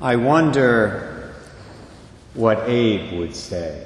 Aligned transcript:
I 0.00 0.14
wonder 0.14 1.34
what 2.34 2.68
Abe 2.68 3.18
would 3.18 3.34
say 3.34 3.84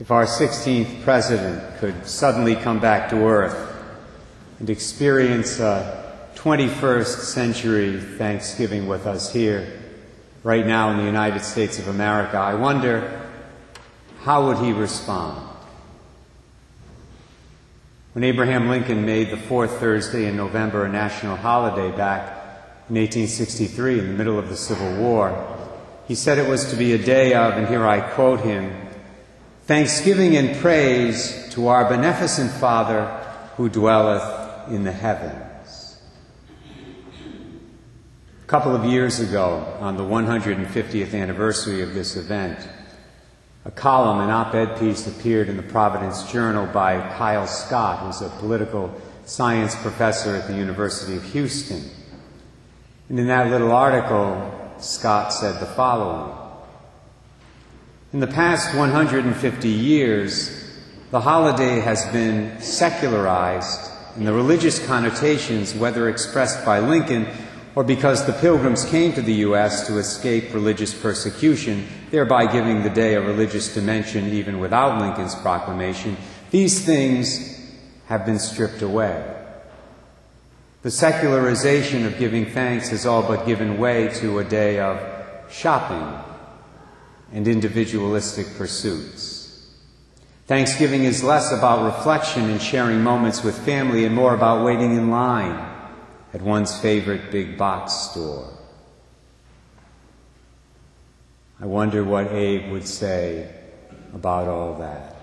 if 0.00 0.10
our 0.10 0.24
16th 0.24 1.02
president 1.02 1.78
could 1.80 2.06
suddenly 2.06 2.56
come 2.56 2.80
back 2.80 3.10
to 3.10 3.16
Earth 3.16 3.76
and 4.58 4.70
experience 4.70 5.60
a 5.60 6.30
21st 6.34 7.24
century 7.24 8.00
Thanksgiving 8.00 8.88
with 8.88 9.06
us 9.06 9.30
here, 9.34 9.82
right 10.42 10.66
now 10.66 10.90
in 10.92 10.96
the 10.96 11.04
United 11.04 11.42
States 11.42 11.78
of 11.78 11.88
America. 11.88 12.38
I 12.38 12.54
wonder 12.54 13.20
how 14.22 14.46
would 14.46 14.64
he 14.64 14.72
respond? 14.72 15.46
When 18.14 18.24
Abraham 18.24 18.70
Lincoln 18.70 19.04
made 19.04 19.30
the 19.30 19.36
fourth 19.36 19.78
Thursday 19.78 20.26
in 20.26 20.38
November 20.38 20.86
a 20.86 20.88
national 20.88 21.36
holiday 21.36 21.94
back 21.94 22.45
in 22.88 22.94
1863 22.94 23.98
in 23.98 24.06
the 24.06 24.12
middle 24.12 24.38
of 24.38 24.48
the 24.48 24.56
Civil 24.56 24.96
War, 24.96 25.56
he 26.06 26.14
said 26.14 26.38
it 26.38 26.48
was 26.48 26.70
to 26.70 26.76
be 26.76 26.92
a 26.92 26.98
day 26.98 27.34
of, 27.34 27.54
and 27.54 27.66
here 27.66 27.86
I 27.86 28.00
quote 28.00 28.40
him, 28.40 28.72
thanksgiving 29.64 30.36
and 30.36 30.56
praise 30.58 31.48
to 31.50 31.66
our 31.66 31.88
beneficent 31.88 32.52
Father 32.52 33.06
who 33.56 33.68
dwelleth 33.68 34.70
in 34.70 34.84
the 34.84 34.92
heavens. 34.92 36.00
A 38.44 38.46
couple 38.46 38.76
of 38.76 38.84
years 38.84 39.18
ago, 39.18 39.76
on 39.80 39.96
the 39.96 40.04
150th 40.04 41.14
anniversary 41.14 41.82
of 41.82 41.94
this 41.94 42.14
event, 42.14 42.68
a 43.64 43.70
column, 43.72 44.20
an 44.20 44.30
op 44.30 44.54
ed 44.54 44.78
piece 44.78 45.08
appeared 45.08 45.48
in 45.48 45.56
the 45.56 45.62
Providence 45.64 46.30
Journal 46.30 46.66
by 46.66 47.00
Kyle 47.16 47.48
Scott, 47.48 48.06
who's 48.06 48.22
a 48.22 48.28
political 48.38 48.94
science 49.24 49.74
professor 49.74 50.36
at 50.36 50.46
the 50.46 50.54
University 50.54 51.16
of 51.16 51.24
Houston. 51.32 51.82
And 53.08 53.20
in 53.20 53.28
that 53.28 53.50
little 53.50 53.70
article, 53.70 54.74
Scott 54.78 55.32
said 55.32 55.60
the 55.60 55.66
following 55.66 56.36
In 58.12 58.20
the 58.20 58.26
past 58.26 58.74
150 58.76 59.68
years, 59.68 60.64
the 61.12 61.20
holiday 61.20 61.78
has 61.80 62.04
been 62.06 62.60
secularized, 62.60 63.90
and 64.16 64.26
the 64.26 64.32
religious 64.32 64.84
connotations, 64.86 65.72
whether 65.74 66.08
expressed 66.08 66.64
by 66.64 66.80
Lincoln 66.80 67.28
or 67.76 67.84
because 67.84 68.26
the 68.26 68.32
pilgrims 68.32 68.86
came 68.86 69.12
to 69.12 69.22
the 69.22 69.34
U.S. 69.34 69.86
to 69.86 69.98
escape 69.98 70.52
religious 70.52 70.94
persecution, 70.94 71.86
thereby 72.10 72.50
giving 72.50 72.82
the 72.82 72.90
day 72.90 73.14
a 73.14 73.20
religious 73.20 73.72
dimension 73.72 74.32
even 74.32 74.58
without 74.58 74.98
Lincoln's 74.98 75.34
proclamation, 75.36 76.16
these 76.50 76.84
things 76.84 77.60
have 78.06 78.24
been 78.24 78.38
stripped 78.38 78.80
away. 78.80 79.35
The 80.86 80.92
secularization 80.92 82.06
of 82.06 82.16
giving 82.16 82.46
thanks 82.46 82.90
has 82.90 83.06
all 83.06 83.24
but 83.24 83.44
given 83.44 83.76
way 83.76 84.06
to 84.20 84.38
a 84.38 84.44
day 84.44 84.78
of 84.78 85.00
shopping 85.50 86.16
and 87.32 87.48
individualistic 87.48 88.46
pursuits. 88.56 89.68
Thanksgiving 90.46 91.02
is 91.02 91.24
less 91.24 91.50
about 91.50 91.86
reflection 91.86 92.50
and 92.50 92.62
sharing 92.62 93.02
moments 93.02 93.42
with 93.42 93.58
family 93.66 94.04
and 94.04 94.14
more 94.14 94.32
about 94.32 94.64
waiting 94.64 94.92
in 94.92 95.10
line 95.10 95.58
at 96.32 96.40
one's 96.40 96.80
favorite 96.80 97.32
big 97.32 97.58
box 97.58 97.92
store. 97.92 98.48
I 101.58 101.66
wonder 101.66 102.04
what 102.04 102.30
Abe 102.30 102.70
would 102.70 102.86
say 102.86 103.52
about 104.14 104.46
all 104.46 104.78
that. 104.78 105.16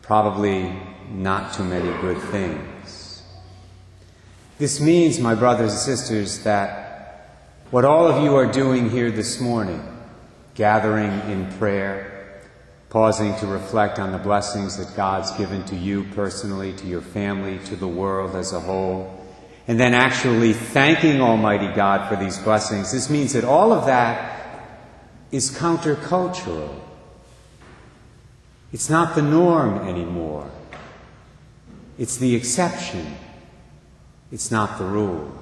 Probably 0.00 0.72
not 1.10 1.52
too 1.52 1.64
many 1.64 1.90
good 2.00 2.22
things. 2.30 2.73
This 4.56 4.80
means, 4.80 5.18
my 5.18 5.34
brothers 5.34 5.72
and 5.72 5.80
sisters, 5.80 6.44
that 6.44 7.28
what 7.72 7.84
all 7.84 8.06
of 8.06 8.22
you 8.22 8.36
are 8.36 8.46
doing 8.46 8.88
here 8.88 9.10
this 9.10 9.40
morning, 9.40 9.82
gathering 10.54 11.10
in 11.28 11.50
prayer, 11.58 12.40
pausing 12.88 13.34
to 13.38 13.48
reflect 13.48 13.98
on 13.98 14.12
the 14.12 14.18
blessings 14.18 14.76
that 14.76 14.94
God's 14.96 15.32
given 15.32 15.64
to 15.64 15.74
you 15.74 16.04
personally, 16.14 16.72
to 16.74 16.86
your 16.86 17.00
family, 17.00 17.58
to 17.64 17.74
the 17.74 17.88
world 17.88 18.36
as 18.36 18.52
a 18.52 18.60
whole, 18.60 19.26
and 19.66 19.80
then 19.80 19.92
actually 19.92 20.52
thanking 20.52 21.20
Almighty 21.20 21.74
God 21.74 22.08
for 22.08 22.14
these 22.14 22.38
blessings, 22.38 22.92
this 22.92 23.10
means 23.10 23.32
that 23.32 23.42
all 23.42 23.72
of 23.72 23.86
that 23.86 24.70
is 25.32 25.50
countercultural. 25.50 26.78
It's 28.72 28.88
not 28.88 29.16
the 29.16 29.22
norm 29.22 29.78
anymore. 29.88 30.48
It's 31.98 32.18
the 32.18 32.36
exception. 32.36 33.16
It's 34.32 34.50
not 34.50 34.78
the 34.78 34.84
rule. 34.84 35.32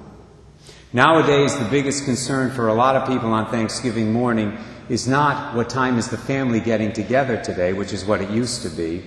Nowadays, 0.91 1.57
the 1.57 1.65
biggest 1.65 2.05
concern 2.05 2.51
for 2.51 2.67
a 2.67 2.73
lot 2.73 2.95
of 2.95 3.07
people 3.07 3.31
on 3.33 3.49
Thanksgiving 3.49 4.13
morning 4.13 4.57
is 4.89 5.07
not 5.07 5.55
what 5.55 5.69
time 5.69 5.97
is 5.97 6.09
the 6.09 6.17
family 6.17 6.59
getting 6.59 6.93
together 6.93 7.41
today, 7.41 7.73
which 7.73 7.93
is 7.93 8.05
what 8.05 8.21
it 8.21 8.29
used 8.29 8.61
to 8.61 8.69
be. 8.69 9.03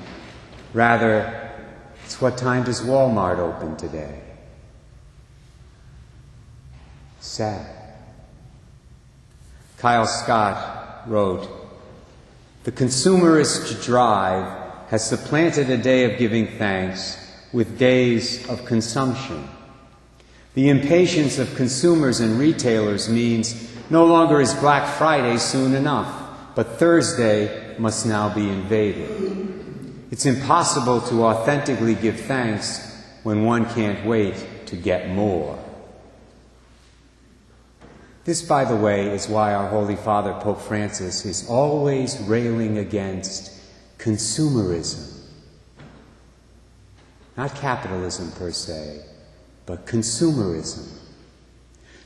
Rather, 0.72 1.50
it's 2.04 2.20
what 2.20 2.36
time 2.36 2.64
does 2.64 2.80
Walmart 2.80 3.38
open 3.38 3.76
today? 3.76 4.20
Sad. 7.20 7.66
Kyle 9.78 10.06
Scott 10.06 11.02
wrote, 11.06 11.48
The 12.64 12.72
consumerist 12.72 13.84
drive 13.84 14.88
has 14.88 15.06
supplanted 15.06 15.68
a 15.70 15.76
day 15.76 16.04
of 16.04 16.18
giving 16.18 16.46
thanks 16.58 17.18
with 17.52 17.78
days 17.78 18.48
of 18.48 18.64
consumption. 18.64 19.48
The 20.56 20.70
impatience 20.70 21.38
of 21.38 21.54
consumers 21.54 22.20
and 22.20 22.38
retailers 22.38 23.10
means 23.10 23.70
no 23.90 24.06
longer 24.06 24.40
is 24.40 24.54
Black 24.54 24.88
Friday 24.96 25.36
soon 25.36 25.74
enough, 25.74 26.54
but 26.54 26.78
Thursday 26.78 27.76
must 27.76 28.06
now 28.06 28.34
be 28.34 28.48
invaded. 28.48 30.06
It's 30.10 30.24
impossible 30.24 31.02
to 31.02 31.24
authentically 31.24 31.94
give 31.94 32.18
thanks 32.20 32.80
when 33.22 33.44
one 33.44 33.66
can't 33.74 34.06
wait 34.06 34.46
to 34.68 34.76
get 34.76 35.10
more. 35.10 35.62
This, 38.24 38.40
by 38.40 38.64
the 38.64 38.76
way, 38.76 39.08
is 39.10 39.28
why 39.28 39.52
our 39.52 39.68
Holy 39.68 39.96
Father, 39.96 40.32
Pope 40.40 40.62
Francis, 40.62 41.26
is 41.26 41.46
always 41.50 42.18
railing 42.20 42.78
against 42.78 43.52
consumerism. 43.98 45.20
Not 47.36 47.54
capitalism 47.56 48.32
per 48.32 48.52
se, 48.52 49.04
but 49.66 49.86
consumerism. 49.86 50.88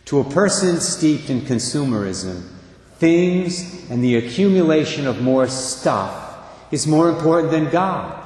To 0.07 0.19
a 0.19 0.25
person 0.25 0.81
steeped 0.81 1.31
in 1.31 1.43
consumerism, 1.43 2.49
things 2.97 3.89
and 3.91 4.03
the 4.03 4.17
accumulation 4.17 5.07
of 5.07 5.23
more 5.23 5.47
stuff 5.47 6.73
is 6.73 6.87
more 6.87 7.09
important 7.09 7.53
than 7.53 7.71
God. 7.71 8.17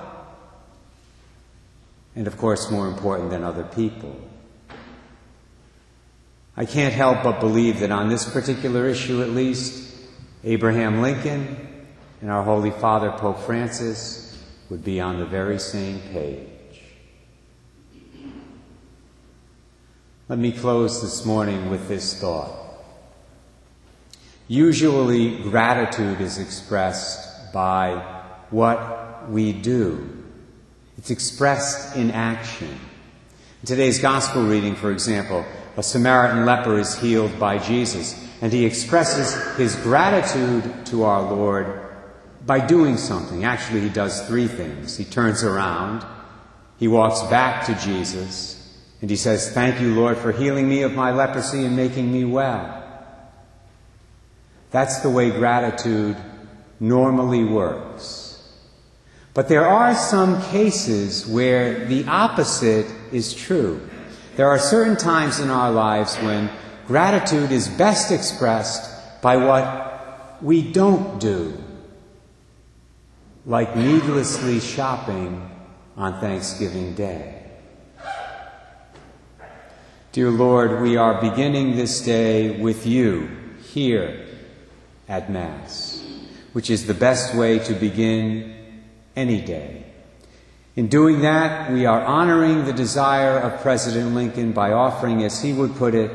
And 2.17 2.27
of 2.27 2.39
course, 2.39 2.71
more 2.71 2.89
important 2.89 3.31
than 3.31 3.43
other 3.43 3.65
people. 3.65 4.17
I 6.57 6.65
can't 6.65 6.95
help 6.95 7.25
but 7.25 7.41
believe 7.41 7.81
that 7.81 7.91
on 7.91 8.09
this 8.09 8.31
particular 8.31 8.87
issue, 8.87 9.23
at 9.23 9.31
least, 9.31 9.93
Abraham 10.45 11.03
Lincoln 11.03 11.85
and 12.21 12.31
our 12.31 12.45
Holy 12.45 12.71
Father, 12.71 13.11
Pope 13.11 13.41
Francis, 13.41 14.41
would 14.71 14.85
be 14.85 15.01
on 15.01 15.19
the 15.19 15.27
very 15.27 15.59
same 15.59 16.01
page. 16.13 16.54
Let 20.27 20.39
me 20.39 20.53
close 20.53 21.03
this 21.03 21.27
morning 21.27 21.69
with 21.69 21.87
this 21.87 22.19
thought. 22.19 22.51
Usually, 24.49 25.37
gratitude 25.43 26.23
is 26.23 26.39
expressed 26.39 27.53
by 27.53 27.97
what 28.49 29.29
we 29.29 29.53
do. 29.53 30.25
It's 30.97 31.11
expressed 31.11 31.95
in 31.95 32.11
action. 32.11 32.71
In 32.71 33.67
today's 33.67 33.99
gospel 33.99 34.45
reading, 34.45 34.77
for 34.77 34.91
example, 34.91 35.45
a 35.77 35.83
Samaritan 35.83 36.47
leper 36.47 36.79
is 36.79 36.99
healed 36.99 37.39
by 37.39 37.59
Jesus, 37.59 38.19
and 38.41 38.51
he 38.51 38.65
expresses 38.65 39.35
his 39.59 39.77
gratitude 39.77 40.87
to 40.87 41.05
our 41.05 41.21
Lord 41.21 41.83
by 42.47 42.67
doing 42.67 42.97
something. 42.97 43.45
Actually, 43.45 43.83
he 43.83 43.91
does 43.91 44.27
three 44.27 44.49
things. 44.49 44.97
He 44.97 45.05
turns 45.05 45.45
around, 45.45 46.03
he 46.79 46.89
walks 46.89 47.21
back 47.25 47.67
to 47.67 47.75
Jesus, 47.75 48.64
and 49.05 49.11
he 49.11 49.17
says, 49.17 49.51
Thank 49.51 49.83
you, 49.83 49.95
Lord, 49.95 50.17
for 50.17 50.33
healing 50.33 50.67
me 50.67 50.81
of 50.81 50.95
my 50.95 51.13
leprosy 51.13 51.67
and 51.67 51.77
making 51.77 52.11
me 52.11 52.25
well. 52.25 52.83
That's 54.71 55.01
the 55.01 55.11
way 55.11 55.29
gratitude 55.29 56.17
normally 56.81 57.45
works. 57.45 58.43
But 59.35 59.51
there 59.51 59.67
are 59.67 59.95
some 59.95 60.41
cases 60.45 61.27
where 61.27 61.85
the 61.85 62.07
opposite 62.07 62.87
is 63.13 63.35
true. 63.35 63.87
There 64.37 64.49
are 64.49 64.59
certain 64.59 64.97
times 64.97 65.39
in 65.39 65.51
our 65.51 65.71
lives 65.71 66.17
when 66.17 66.49
gratitude 66.87 67.53
is 67.53 67.69
best 67.69 68.11
expressed 68.11 69.21
by 69.21 69.37
what 69.37 70.39
we 70.41 70.73
don't 70.73 71.21
do, 71.21 71.53
like 73.45 73.77
needlessly 73.77 74.61
shopping 74.61 75.47
on 75.95 76.23
Thanksgiving 76.23 76.95
Day. 76.95 77.34
Dear 80.15 80.31
Lord, 80.31 80.81
we 80.81 80.97
are 80.97 81.21
beginning 81.21 81.75
this 81.75 82.01
day 82.01 82.61
with 82.61 82.87
you 82.87 83.29
here 83.73 84.25
at 85.09 85.29
Mass, 85.29 86.05
which 86.53 86.71
is 86.71 86.87
the 86.87 86.95
best 86.95 87.35
way 87.35 87.59
to 87.59 87.75
begin 87.75 88.85
any 89.17 89.41
day. 89.41 89.87
In 90.77 90.87
doing 90.87 91.23
that, 91.23 91.73
we 91.73 91.85
are 91.85 92.01
honoring 92.01 92.65
the 92.65 92.73
desire 92.73 93.41
of 93.41 93.61
President 93.61 94.15
Lincoln 94.15 94.53
by 94.53 94.71
offering, 94.71 95.25
as 95.25 95.43
he 95.43 95.53
would 95.53 95.75
put 95.75 95.97
it, 95.97 96.13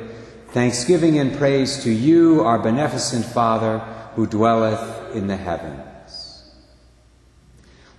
thanksgiving 0.52 1.20
and 1.20 1.38
praise 1.38 1.84
to 1.84 1.92
you, 1.92 2.40
our 2.40 2.58
beneficent 2.58 3.26
Father, 3.26 3.80
who 4.16 4.26
dwelleth 4.28 5.14
in 5.14 5.28
the 5.28 5.36
heavens. 5.36 6.50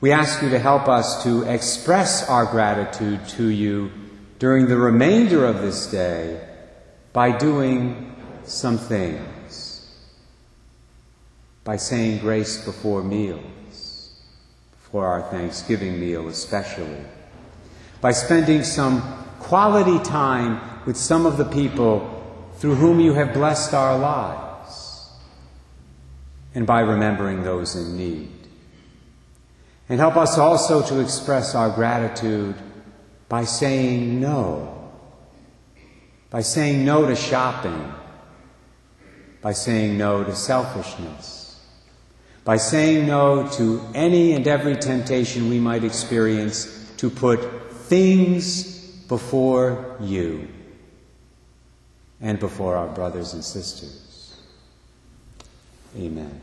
We 0.01 0.13
ask 0.13 0.43
you 0.43 0.49
to 0.49 0.59
help 0.59 0.89
us 0.89 1.23
to 1.25 1.43
express 1.43 2.27
our 2.27 2.47
gratitude 2.47 3.29
to 3.37 3.49
you 3.49 3.93
during 4.41 4.69
the 4.69 4.77
remainder 4.77 5.45
of 5.45 5.61
this 5.61 5.87
day 5.87 6.41
by 7.13 7.31
doing 7.31 8.17
some 8.43 8.79
things. 8.79 9.87
By 11.63 11.77
saying 11.77 12.21
grace 12.21 12.65
before 12.65 13.03
meals, 13.03 14.19
for 14.91 15.07
our 15.07 15.21
Thanksgiving 15.31 16.01
meal 16.01 16.27
especially. 16.29 17.05
By 18.01 18.13
spending 18.13 18.65
some 18.65 19.03
quality 19.41 20.03
time 20.03 20.59
with 20.87 20.97
some 20.97 21.27
of 21.27 21.37
the 21.37 21.45
people 21.45 22.49
through 22.55 22.77
whom 22.77 22.99
you 22.99 23.13
have 23.13 23.35
blessed 23.35 23.75
our 23.75 23.99
lives. 23.99 25.11
And 26.55 26.67
by 26.67 26.81
remembering 26.81 27.43
those 27.43 27.77
in 27.77 27.95
need. 27.95 28.33
And 29.91 30.01
help 30.01 30.17
us 30.17 30.39
also 30.39 30.81
to 30.87 30.99
express 31.01 31.55
our 31.55 31.69
gratitude 31.69 32.55
by 33.31 33.45
saying 33.45 34.21
no, 34.21 34.91
by 36.31 36.43
saying 36.43 36.85
no 36.85 37.07
to 37.07 37.15
shopping, 37.15 37.95
by 39.41 39.53
saying 39.53 39.97
no 39.97 40.25
to 40.25 40.35
selfishness, 40.35 41.65
by 42.45 42.57
saying 42.57 43.07
no 43.07 43.47
to 43.47 43.81
any 43.95 44.33
and 44.33 44.49
every 44.49 44.75
temptation 44.75 45.49
we 45.49 45.61
might 45.61 45.85
experience 45.85 46.93
to 46.97 47.09
put 47.09 47.71
things 47.73 48.65
before 49.07 49.97
you 50.01 50.49
and 52.21 52.41
before 52.41 52.77
our 52.77 52.89
brothers 52.89 53.33
and 53.33 53.45
sisters. 53.45 54.35
Amen. 55.97 56.41